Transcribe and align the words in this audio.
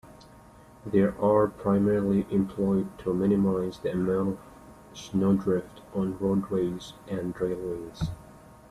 They 0.83 1.01
are 1.03 1.47
primarily 1.47 2.25
employed 2.31 2.87
to 3.03 3.13
minimize 3.13 3.77
the 3.77 3.91
amount 3.91 4.29
of 4.91 4.97
snowdrift 4.97 5.81
on 5.93 6.17
roadways 6.17 6.93
and 7.07 7.39
railways. 7.39 8.07